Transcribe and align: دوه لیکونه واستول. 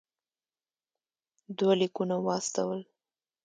دوه 1.57 1.73
لیکونه 1.81 2.15
واستول. 2.25 2.79